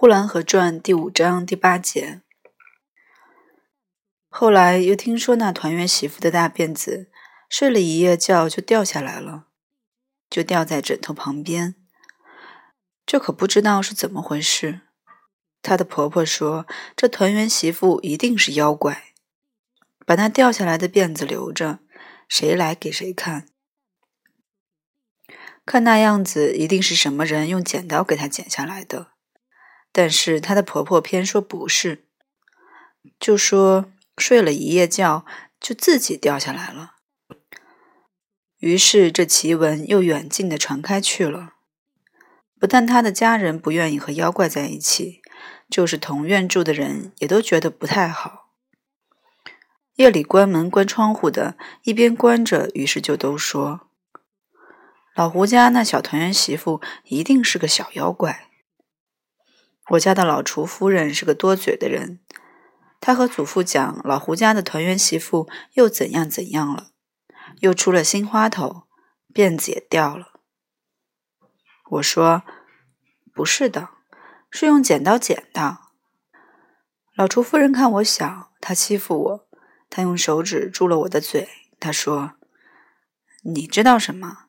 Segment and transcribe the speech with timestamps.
[0.00, 2.22] 呼兰河传》第五章第八节。
[4.30, 7.10] 后来又听说那团圆媳妇的大辫子
[7.50, 9.48] 睡了一夜觉就掉下来了，
[10.30, 11.74] 就掉在枕头旁边。
[13.04, 14.80] 这可不知道是怎么回事。
[15.60, 19.12] 她的婆婆说，这团圆媳妇一定是妖怪，
[20.06, 21.80] 把那掉下来的辫子留着，
[22.26, 23.48] 谁来给谁看。
[25.66, 29.08] 看那样子，一定是什么人用剪刀给她剪下来的。
[29.92, 32.04] 但是她的婆婆偏说不是，
[33.18, 35.24] 就说睡了一夜觉
[35.58, 36.96] 就自己掉下来了。
[38.58, 41.54] 于是这奇闻又远近的传开去了。
[42.58, 45.22] 不但她的家人不愿意和妖怪在一起，
[45.70, 48.50] 就是同院住的人也都觉得不太好。
[49.94, 53.88] 夜里关门关窗户的，一边关着，于是就都说
[55.16, 58.48] ：“老胡家那小团圆媳妇一定是个小妖怪。”
[59.90, 62.20] 我家的老厨夫人是个多嘴的人，
[63.00, 66.90] 她和祖父讲老胡家的团圆媳妇又怎样怎样了，
[67.58, 68.84] 又出了新花头，
[69.34, 70.40] 辫子也掉了。
[71.90, 72.44] 我说
[73.34, 73.88] 不是的，
[74.48, 75.78] 是用剪刀剪的。
[77.16, 79.48] 老厨夫人看我小，她欺负我，
[79.88, 81.48] 她用手指住了我的嘴。
[81.80, 82.34] 她说
[83.42, 84.44] ：“你知道什么？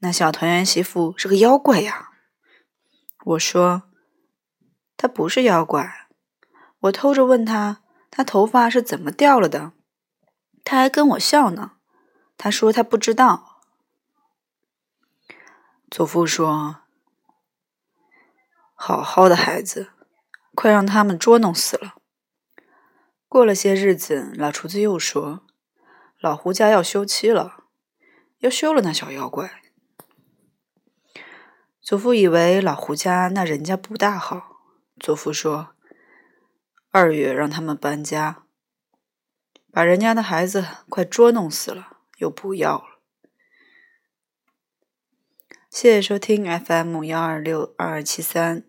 [0.00, 2.10] 那小团圆媳妇是个妖怪呀。”
[3.24, 3.84] 我说。
[5.04, 6.08] 他不是妖怪，
[6.78, 9.72] 我偷着问他，他头发是怎么掉了的？
[10.64, 11.72] 他还跟我笑呢。
[12.38, 13.60] 他说他不知道。
[15.90, 16.78] 祖父说
[18.72, 19.90] ：“好好的孩子，
[20.54, 21.96] 快让他们捉弄死了。”
[23.28, 25.44] 过了些日子，老厨子又说
[26.18, 27.64] ：“老胡家要休妻了，
[28.38, 29.60] 要休了那小妖怪。”
[31.82, 34.53] 祖父以为老胡家那人家不大好。
[34.98, 35.74] 祖父说
[36.90, 38.44] ：“二月让他们搬家，
[39.70, 42.84] 把人家的孩子快捉弄死了，又不要了。”
[45.68, 48.64] 谢谢收听 FM 幺二六二二七三。